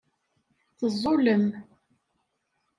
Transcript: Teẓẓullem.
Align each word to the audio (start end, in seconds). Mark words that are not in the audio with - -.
Teẓẓullem. 0.77 1.45